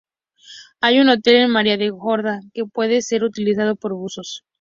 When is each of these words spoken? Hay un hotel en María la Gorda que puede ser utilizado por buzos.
Hay 0.79 0.99
un 0.99 1.09
hotel 1.09 1.35
en 1.35 1.51
María 1.51 1.77
la 1.77 1.87
Gorda 1.91 2.39
que 2.55 2.65
puede 2.65 3.03
ser 3.03 3.23
utilizado 3.23 3.75
por 3.75 3.93
buzos. 3.93 4.43